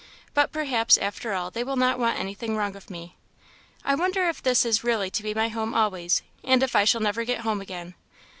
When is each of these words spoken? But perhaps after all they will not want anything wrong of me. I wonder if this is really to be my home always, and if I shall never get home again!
But 0.33 0.51
perhaps 0.51 0.97
after 0.97 1.33
all 1.33 1.51
they 1.51 1.63
will 1.63 1.75
not 1.75 1.99
want 1.99 2.17
anything 2.17 2.55
wrong 2.57 2.75
of 2.75 2.89
me. 2.89 3.17
I 3.85 3.93
wonder 3.93 4.27
if 4.27 4.41
this 4.41 4.65
is 4.65 4.83
really 4.83 5.11
to 5.11 5.21
be 5.21 5.35
my 5.35 5.49
home 5.49 5.75
always, 5.75 6.23
and 6.43 6.63
if 6.63 6.75
I 6.75 6.85
shall 6.85 7.01
never 7.01 7.23
get 7.23 7.41
home 7.41 7.61
again! 7.61 7.93